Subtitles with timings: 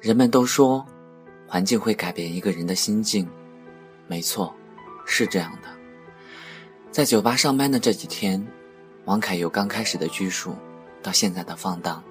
[0.00, 0.86] 人们都说，
[1.46, 3.28] 环境会改变一个人的心境。
[4.06, 4.54] 没错，
[5.04, 5.68] 是这样的。
[6.92, 8.46] 在酒吧上班的这几天，
[9.06, 10.54] 王凯由刚开始的拘束，
[11.02, 12.02] 到现在的放荡，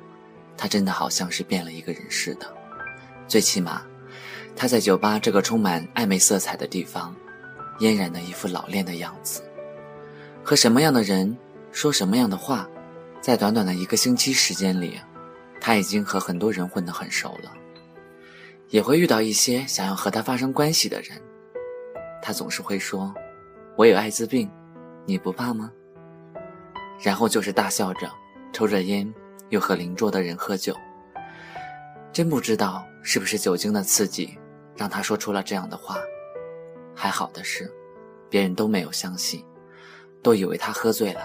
[0.58, 2.54] 他真的好像是变了一个人似的。
[3.26, 3.82] 最起码，
[4.54, 7.16] 他在酒吧这个充满暧昧色彩的地方，
[7.80, 9.42] 嫣然的一副老练的样子。
[10.44, 11.36] 和什么样的人
[11.72, 12.68] 说什么样的话，
[13.22, 15.00] 在短短的一个星期时间里，
[15.62, 17.54] 他已经和很多人混得很熟了。
[18.70, 21.22] 也会遇到一些想要和他发生关系的人，
[22.22, 23.14] 他总是会说
[23.78, 24.50] ：“我有艾滋病，
[25.06, 25.72] 你不怕吗？”
[27.02, 28.12] 然后就是大笑着，
[28.52, 29.12] 抽着烟，
[29.50, 30.76] 又和邻桌的人喝酒。
[32.12, 34.38] 真不知道是不是酒精的刺激，
[34.76, 35.98] 让他说出了这样的话。
[36.94, 37.72] 还好的是，
[38.30, 39.46] 别人都没有相信，
[40.22, 41.22] 都以为他喝醉了，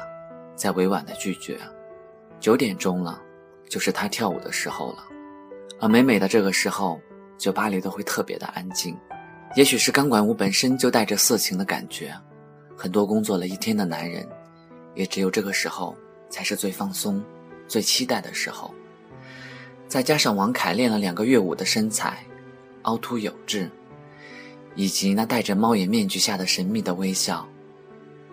[0.55, 1.59] 在委婉的拒绝。
[2.38, 3.20] 九点钟了，
[3.69, 5.05] 就是他跳舞的时候了，
[5.80, 7.00] 而每每的这个时候。
[7.42, 8.96] 酒吧里都会特别的安静，
[9.56, 12.14] 也许是钢管舞本身就带着色情的感觉，
[12.76, 14.24] 很多工作了一天的男人，
[14.94, 15.92] 也只有这个时候
[16.30, 17.20] 才是最放松、
[17.66, 18.72] 最期待的时候。
[19.88, 22.24] 再加上王凯练了两个月舞的身材，
[22.82, 23.68] 凹凸有致，
[24.76, 27.44] 以及那戴着猫眼面具下的神秘的微笑，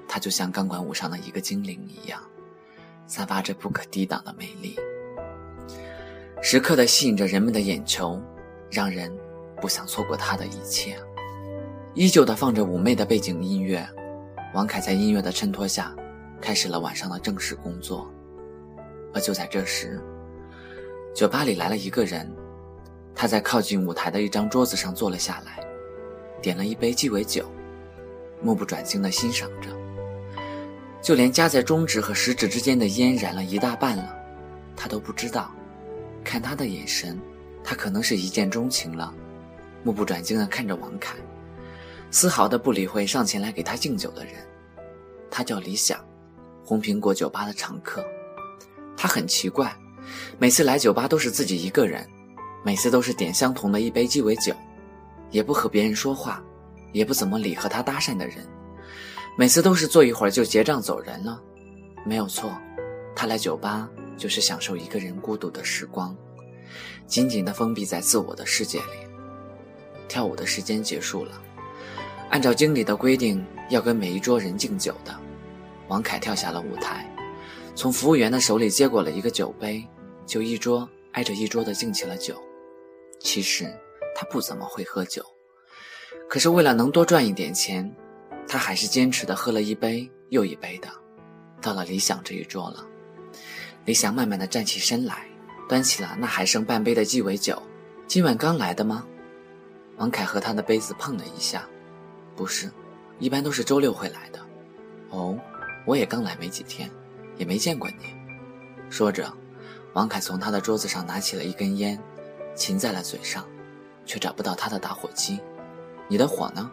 [0.07, 2.21] 他就像钢管舞上的一个精灵一样，
[3.07, 4.75] 散发着不可抵挡的魅力，
[6.43, 8.21] 时刻的吸引着人们的眼球。
[8.69, 9.11] 让人
[9.61, 10.97] 不想错过他的一切。
[11.95, 13.87] 依旧的放着妩媚的背景音乐，
[14.53, 15.93] 王凯在音乐的衬托下，
[16.39, 18.09] 开始了晚上的正式工作。
[19.13, 19.99] 而就在这时，
[21.15, 22.31] 酒吧里来了一个人，
[23.15, 25.59] 他在靠近舞台的一张桌子上坐了下来，
[26.41, 27.49] 点了一杯鸡尾酒，
[28.41, 29.69] 目不转睛地欣赏着。
[31.01, 34.15] 就连夹在中指和食指之间的烟燃了一大半了，
[34.75, 35.51] 他都不知道。
[36.23, 37.19] 看他的眼神。
[37.63, 39.13] 他可能是一见钟情了，
[39.83, 41.15] 目不转睛地看着王凯，
[42.11, 44.33] 丝毫的不理会上前来给他敬酒的人。
[45.29, 45.99] 他叫李想，
[46.65, 48.03] 红苹果酒吧的常客。
[48.97, 49.73] 他很奇怪，
[50.37, 52.05] 每次来酒吧都是自己一个人，
[52.63, 54.53] 每次都是点相同的一杯鸡尾酒，
[55.29, 56.43] 也不和别人说话，
[56.91, 58.37] 也不怎么理和他搭讪的人，
[59.37, 61.41] 每次都是坐一会儿就结账走人了。
[62.05, 62.51] 没有错，
[63.15, 63.87] 他来酒吧
[64.17, 66.15] 就是享受一个人孤独的时光。
[67.07, 69.07] 紧紧地封闭在自我的世界里。
[70.07, 71.39] 跳舞的时间结束了，
[72.29, 75.15] 按照经理的规定，要跟每一桌人敬酒的。
[75.87, 77.07] 王凯跳下了舞台，
[77.75, 79.87] 从服务员的手里接过了一个酒杯，
[80.25, 82.35] 就一桌挨着一桌的敬起了酒。
[83.19, 83.71] 其实
[84.15, 85.23] 他不怎么会喝酒，
[86.27, 87.95] 可是为了能多赚一点钱，
[88.47, 90.89] 他还是坚持的喝了一杯又一杯的。
[91.61, 92.83] 到了李想这一桌了，
[93.85, 95.28] 李想慢慢的站起身来。
[95.69, 97.61] 端起了那还剩半杯的鸡尾酒，
[98.07, 99.05] 今晚刚来的吗？
[99.97, 101.63] 王凯和他的杯子碰了一下，
[102.35, 102.71] 不是，
[103.19, 104.39] 一般都是周六会来的。
[105.11, 105.37] 哦，
[105.85, 106.89] 我也刚来没几天，
[107.37, 108.15] 也没见过你。
[108.89, 109.31] 说着，
[109.93, 112.01] 王凯从他的桌子上拿起了一根烟，
[112.55, 113.45] 噙在了嘴上，
[114.07, 115.39] 却找不到他的打火机。
[116.07, 116.71] 你的火呢？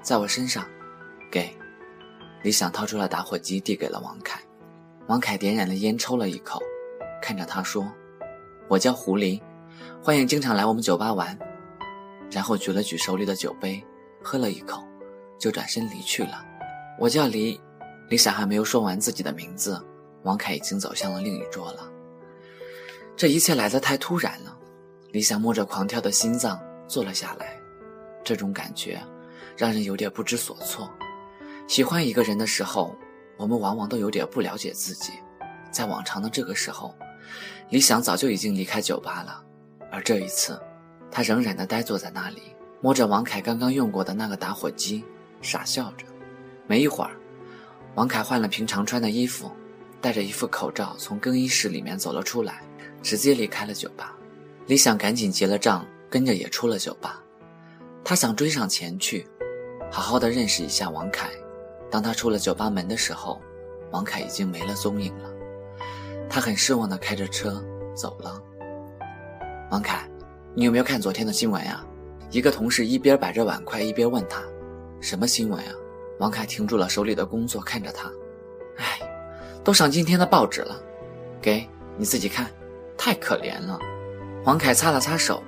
[0.00, 0.66] 在我身上。
[1.30, 1.54] 给。
[2.42, 4.40] 李想掏出了打火机，递给了王凯。
[5.08, 6.58] 王凯点燃了烟，抽了一口。
[7.22, 7.90] 看着他说
[8.68, 9.40] ：“我叫狐狸，
[10.02, 11.38] 欢迎经常来我们酒吧玩。”
[12.32, 13.82] 然后举了举手里的酒杯，
[14.22, 14.82] 喝了一口，
[15.38, 16.44] 就转身离去了。
[16.98, 17.60] 我叫李，
[18.08, 19.80] 李想还没有说完自己的名字，
[20.24, 21.88] 王凯已经走向了另一桌了。
[23.16, 24.58] 这一切来得太突然了，
[25.12, 27.56] 李想摸着狂跳的心脏坐了下来。
[28.24, 29.00] 这种感觉，
[29.56, 30.90] 让人有点不知所措。
[31.68, 32.96] 喜欢一个人的时候，
[33.36, 35.12] 我们往往都有点不了解自己，
[35.70, 36.94] 在往常的这个时候。
[37.70, 39.42] 李想早就已经离开酒吧了，
[39.90, 40.60] 而这一次，
[41.10, 42.42] 他仍然的呆坐在那里，
[42.80, 45.04] 摸着王凯刚刚用过的那个打火机，
[45.40, 46.04] 傻笑着。
[46.66, 47.12] 没一会儿，
[47.94, 49.50] 王凯换了平常穿的衣服，
[50.00, 52.62] 戴着一副口罩从更衣室里面走了出来，
[53.02, 54.16] 直接离开了酒吧。
[54.66, 57.22] 李想赶紧结了账，跟着也出了酒吧。
[58.04, 59.26] 他想追上前去，
[59.90, 61.30] 好好的认识一下王凯。
[61.90, 63.40] 当他出了酒吧门的时候，
[63.90, 65.30] 王凯已经没了踪影了。
[66.32, 67.62] 他很失望地开着车
[67.94, 68.40] 走了。
[69.70, 70.08] 王凯，
[70.54, 71.84] 你有没有看昨天的新闻呀？
[72.30, 74.42] 一个同事一边摆着碗筷，一边问他
[74.98, 75.70] ：“什么新闻呀？”
[76.20, 78.10] 王凯停住了手里的工作，看着他
[78.80, 78.98] ：“哎，
[79.62, 80.82] 都上今天的报纸了，
[81.38, 81.68] 给
[81.98, 82.50] 你自己看，
[82.96, 83.78] 太可怜了。”
[84.46, 85.42] 王凯擦了擦手，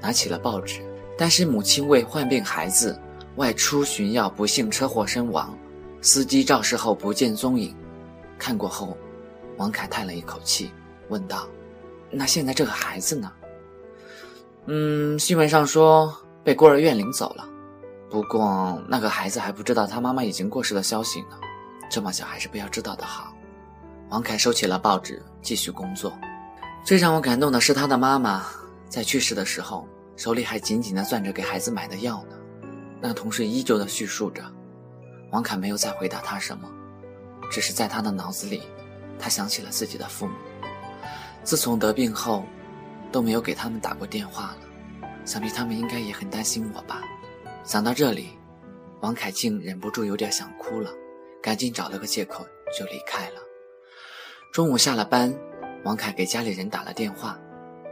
[0.00, 0.80] 拿起了报纸。
[1.16, 3.00] 但是母亲为患病孩子
[3.36, 5.56] 外出寻药，不幸车祸身亡，
[6.02, 7.72] 司机肇事后不见踪影。
[8.36, 8.98] 看过后。
[9.56, 10.70] 王凯叹了一口气，
[11.08, 11.46] 问道
[12.10, 13.32] ：“那现在这个孩子呢？”
[14.66, 17.46] 嗯，新闻上说被孤儿院领走了，
[18.08, 21.38] 不过那个孩子还不知道他妈妈已经过世的消息呢。
[21.90, 23.34] 这么小还是不要知道的好。
[24.08, 26.12] 王凯收起了报纸，继续工作。
[26.84, 28.44] 最让我感动的是他的妈妈
[28.88, 29.86] 在去世的时候，
[30.16, 32.36] 手里还紧紧地攥着给孩子买的药呢。
[33.00, 34.42] 那同事依旧的叙述着。
[35.30, 36.68] 王凯没有再回答他什么，
[37.50, 38.62] 只是在他的脑子里，
[39.18, 40.34] 他想起了自己的父母。
[41.42, 42.44] 自从得病后，
[43.12, 44.58] 都没有给他们打过电话了。
[45.24, 47.02] 想必他们应该也很担心我吧。
[47.64, 48.38] 想到这里，
[49.00, 50.90] 王凯竟忍不住有点想哭了，
[51.42, 52.46] 赶紧找了个借口
[52.78, 53.40] 就离开了。
[54.52, 55.34] 中午下了班，
[55.84, 57.38] 王凯给家里人打了电话，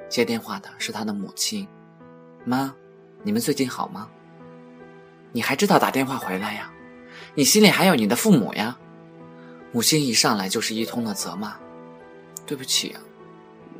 [0.08, 1.66] 接电话的是他的母亲
[2.44, 2.74] ：“妈，
[3.22, 4.08] 你们最近好吗？
[5.32, 6.70] 你还知道打电话回来呀？”
[7.34, 8.76] 你心里还有你的父母呀！
[9.72, 11.56] 母亲一上来就是一通的责骂。
[12.46, 12.94] 对不起，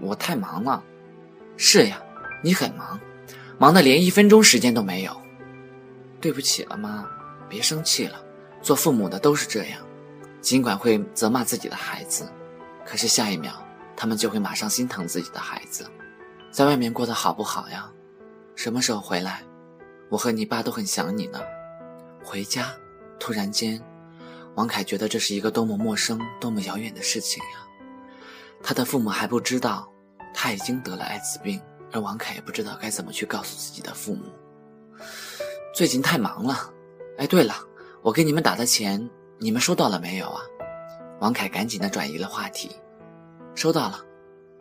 [0.01, 0.83] 我太忙了。
[1.57, 2.03] 是呀，
[2.43, 2.99] 你很忙，
[3.59, 5.15] 忙的连一分钟时间都没有。
[6.21, 7.07] 对不起了，妈，
[7.49, 8.21] 别生气了。
[8.63, 9.81] 做父母的都是这样，
[10.41, 12.31] 尽管会责骂自己的孩子，
[12.85, 13.63] 可是下一秒
[13.97, 15.85] 他们就会马上心疼自己的孩子。
[16.51, 17.91] 在外面过得好不好呀？
[18.55, 19.43] 什么时候回来？
[20.09, 21.41] 我和你爸都很想你呢。
[22.23, 22.73] 回家。
[23.19, 23.81] 突然间，
[24.55, 27.61] 王凯觉得这是一个多么陌生、多么遥远的事情呀！
[28.63, 29.91] 他的父母还不知道
[30.35, 31.61] 他已经得了艾滋病，
[31.91, 34.25] 而王凯也不知道该怎么去告诉自己的父母。
[35.75, 36.71] 最近太忙了。
[37.19, 37.55] 哎，对了，
[38.03, 39.09] 我给你们打的钱，
[39.39, 40.43] 你们收到了没有啊？
[41.21, 42.71] 王凯赶紧的转移了话题。
[43.55, 44.05] 收到了。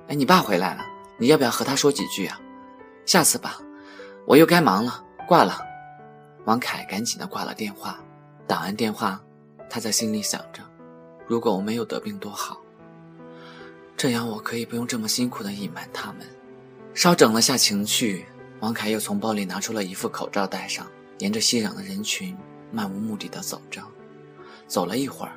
[0.08, 0.86] 哎，你爸回来了，
[1.18, 2.40] 你要不要和他说几句啊？
[3.06, 3.58] 下次吧，
[4.26, 5.04] 我又该忙了。
[5.28, 5.60] 挂了。
[6.46, 8.00] 王凯赶紧的挂了电话。
[8.48, 9.22] 打完电话，
[9.74, 10.62] 他在心里想着：
[11.26, 12.60] 如果我没有得病多好，
[13.96, 16.28] 这样我可以不用这么辛苦的隐瞒他们。
[16.94, 18.26] 稍整了下情绪，
[18.60, 20.86] 王凯又从包里拿出了一副口罩戴上，
[21.20, 22.36] 沿着熙攘的人群
[22.70, 23.82] 漫无目的的走着。
[24.68, 25.32] 走了一会儿，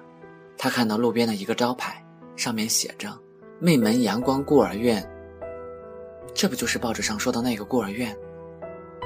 [0.58, 2.04] 他看到路边的一个招牌，
[2.34, 3.16] 上面写着
[3.60, 5.08] “妹门阳光孤儿院”。
[6.34, 8.16] 这不就是报纸上说的那个孤儿院？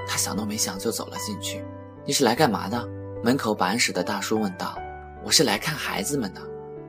[0.09, 1.63] 他想都没想就走了进去。
[2.07, 2.89] 你是来干嘛的？
[3.23, 4.79] 门口保安室的大叔问道
[5.25, 6.41] ：“我是来看孩子们的，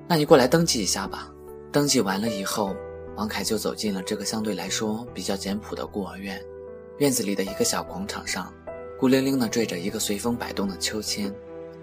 [0.07, 1.31] 那你过来登记一下吧。”
[1.71, 2.75] 登记完了以后，
[3.15, 6.41] 王凯就走进了这个相对来说比较简朴的孤儿院。
[6.97, 8.51] 院子里的一个小广场上，
[8.97, 11.31] 孤零零地坠着一个随风摆动的秋千，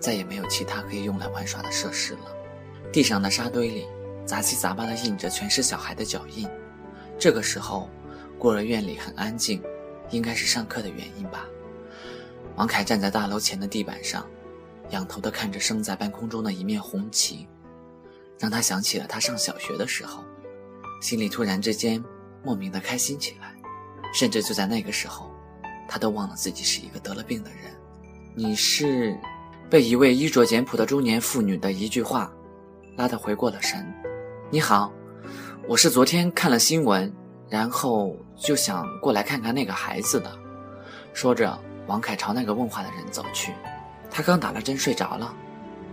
[0.00, 2.20] 再也没有其他可以用来玩耍的设施了。
[2.92, 3.86] 地上的沙堆里，
[4.24, 6.48] 杂七杂八地印着全是小孩的脚印。
[7.18, 7.88] 这个时候，
[8.38, 9.62] 孤儿院里很安静，
[10.10, 11.46] 应该是上课的原因吧。
[12.56, 14.26] 王凯站在大楼前的地板上。
[14.90, 17.48] 仰头的看着升在半空中的一面红旗，
[18.38, 20.24] 让他想起了他上小学的时候，
[21.00, 22.02] 心里突然之间
[22.44, 23.54] 莫名的开心起来。
[24.14, 25.30] 甚至就在那个时候，
[25.88, 27.74] 他都忘了自己是一个得了病的人。
[28.34, 29.18] 你是
[29.68, 32.32] 被一位衣着简朴的中年妇女的一句话
[32.96, 33.84] 拉得回过了神。
[34.50, 34.90] 你好，
[35.68, 37.12] 我是昨天看了新闻，
[37.50, 40.32] 然后就想过来看看那个孩子的。
[41.12, 43.52] 说着，王凯朝那个问话的人走去。
[44.10, 45.34] 他刚打了针睡着了，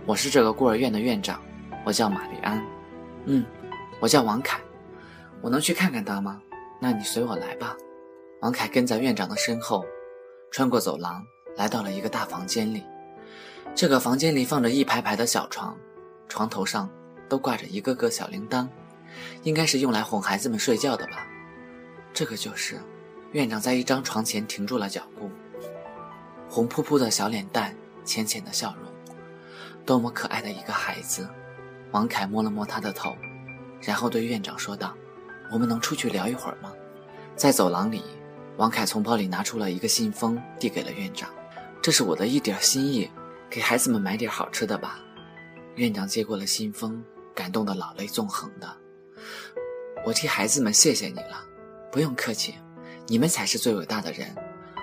[0.06, 1.40] 我是这个孤儿院的院长，
[1.84, 2.64] 我叫玛丽安。
[3.26, 3.44] 嗯，
[4.00, 4.60] 我叫王凯，
[5.40, 6.40] 我能去看看他吗？
[6.80, 7.76] 那你随我来吧。
[8.40, 9.84] 王凯跟在院长的身后，
[10.50, 11.24] 穿过走廊，
[11.56, 12.82] 来到了一个大房间里。
[13.74, 15.76] 这个房间里放着一排排的小床，
[16.28, 16.88] 床头上
[17.28, 18.68] 都挂着一个个小铃铛，
[19.42, 21.26] 应该是用来哄孩子们睡觉的吧。
[22.12, 22.78] 这个就是。
[23.32, 25.28] 院长在一张床前停住了脚步，
[26.48, 27.74] 红扑扑的小脸蛋。
[28.04, 29.16] 浅浅的笑容，
[29.84, 31.28] 多么可爱的一个孩子！
[31.90, 33.16] 王凯摸了摸他的头，
[33.80, 34.94] 然后对院长说道
[35.52, 36.72] ：“我们能出去聊一会儿吗？”
[37.36, 38.02] 在走廊里，
[38.56, 41.30] 王凯从包里拿出了一个信封，递给了院长
[41.80, 43.08] ：“这是我的一点心意，
[43.48, 44.98] 给孩子们买点好吃的吧。”
[45.76, 47.02] 院长接过了信封，
[47.34, 48.76] 感动的老泪纵横的
[50.04, 51.44] ：“我替孩子们谢谢你了，
[51.92, 52.54] 不用客气，
[53.06, 54.34] 你们才是最伟大的人。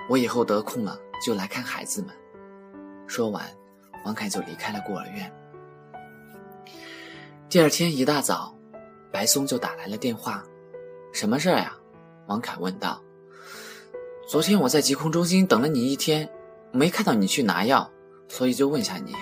[0.09, 2.15] 我以后得空了就来看孩子们。”
[3.11, 3.43] 说完，
[4.05, 5.29] 王凯就离开了孤儿院。
[7.49, 8.55] 第二天一大早，
[9.11, 10.41] 白松就打来了电话
[11.11, 11.75] ：“什么事儿呀？”
[12.27, 13.03] 王凯问道。
[14.25, 16.29] “昨天我在疾控中心等了你一天，
[16.71, 17.91] 没看到你去拿药，
[18.29, 19.13] 所以就问下你。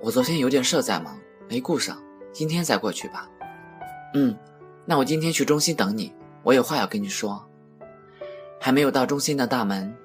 [0.00, 1.16] 我昨天有点事在忙，
[1.48, 2.02] 没顾上，
[2.32, 3.30] 今天再过去吧。
[4.14, 4.36] ”“嗯，
[4.84, 6.12] 那我今天去中心等你，
[6.42, 7.48] 我有话要跟你说。”
[8.58, 9.96] 还没有到中心的大门，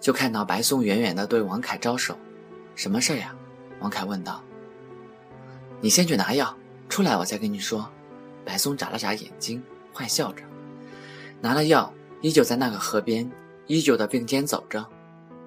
[0.00, 2.18] 就看到白松远远地对王凯招手。
[2.78, 3.34] 什么事儿呀？
[3.80, 4.40] 王凯问道。
[5.80, 6.56] 你先去拿药，
[6.88, 7.90] 出来我再跟你说。
[8.44, 9.60] 白松眨了眨眼睛，
[9.92, 10.44] 坏笑着，
[11.40, 13.28] 拿了药，依旧在那个河边，
[13.66, 14.86] 依旧的并肩走着。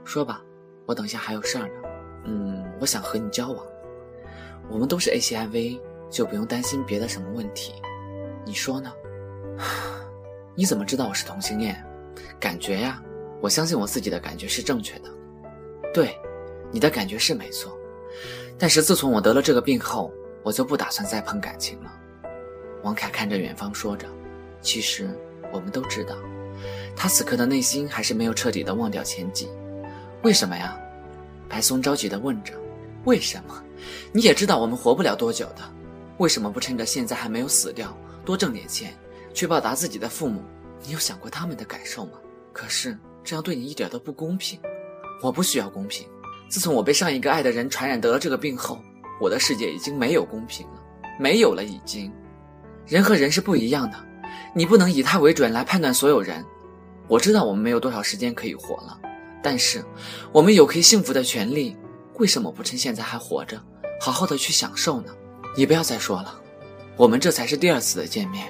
[0.03, 0.41] 说吧，
[0.85, 1.89] 我等下还有事儿呢。
[2.25, 3.65] 嗯，我想和你交往。
[4.69, 7.71] 我们都是 HIV，就不用担心别的什么问题。
[8.43, 8.91] 你说呢？
[10.53, 11.81] 你怎么知道我是同性恋？
[12.41, 13.01] 感觉呀，
[13.39, 15.09] 我相信我自己的感觉是正确的。
[15.93, 16.13] 对，
[16.71, 17.77] 你的感觉是没错。
[18.57, 20.11] 但是自从我得了这个病后，
[20.43, 21.91] 我就不打算再碰感情了。
[22.83, 24.07] 王凯看着远方说着
[24.61, 25.09] ：“其实
[25.51, 26.15] 我们都知道，
[26.95, 29.49] 他此刻的内心还是没有彻底的忘掉前几。
[30.23, 30.77] 为什么呀？”
[31.49, 32.53] 白松着急的问着
[33.05, 33.63] ：“为什么？
[34.11, 35.61] 你也知道我们活不了多久的，
[36.17, 38.93] 为什么不趁着现在还没有死掉，多挣点钱，
[39.33, 40.43] 去报答自己的父母？
[40.83, 42.13] 你有想过他们的感受吗？
[42.53, 44.59] 可是这样对你一点都不公平。
[45.21, 46.07] 我不需要公平。
[46.51, 48.77] 自从我被上一个爱的人传染得了这个病后，
[49.22, 50.81] 我的世界已经没有公平了，
[51.17, 52.12] 没有了，已经。”
[52.86, 53.98] 人和人是不一样的，
[54.53, 56.43] 你不能以他为准来判断所有人。
[57.08, 59.00] 我知道我们没有多少时间可以活了，
[59.41, 59.81] 但是
[60.34, 61.74] 我们有可以幸福的权利，
[62.17, 63.58] 为什么不趁现在还活着，
[64.01, 65.13] 好好的去享受呢？
[65.55, 66.38] 你不要再说了，
[66.98, 68.46] 我们这才是第二次的见面，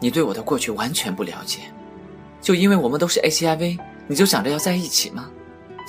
[0.00, 1.62] 你对我的过去完全不了解，
[2.40, 5.28] 就因为我们都是 HIV，你就想着要在一起吗？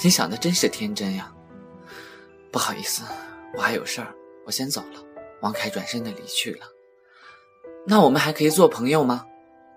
[0.03, 1.33] 你想的真是天真呀。
[2.51, 3.03] 不好意思，
[3.55, 4.13] 我还有事儿，
[4.45, 5.03] 我先走了。
[5.41, 6.65] 王凯转身的离去了。
[7.85, 9.25] 那我们还可以做朋友吗？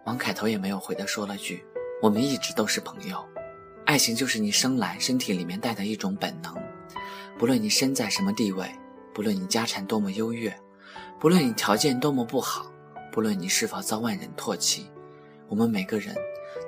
[0.07, 1.65] 王凯头也没有回的说了句
[2.03, 3.23] ：“我们一直都是朋友。
[3.85, 6.55] 爱情就是你生来身体里面带的一种本能，
[7.39, 8.67] 不论你身在什么地位，
[9.13, 10.57] 不论你家产多么优越，
[11.19, 12.73] 不论你条件多么不好，
[13.13, 14.91] 不论你是否遭万人唾弃，
[15.49, 16.15] 我们每个人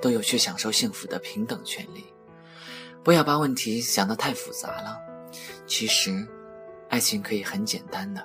[0.01, 2.12] 都有去享受幸福的平等权利。
[3.03, 5.01] 不要把问题想得太复杂了，
[5.67, 6.27] 其实，
[6.89, 8.25] 爱情可以很简单的。”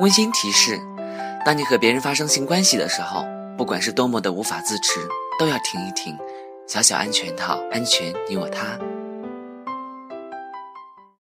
[0.00, 0.78] 温馨提示：
[1.44, 5.00] 当你和别人发生性关系的时候，不管是多么的无法自持，
[5.40, 6.16] 都要停一停。
[6.68, 8.78] 小小安全套，安全你我他。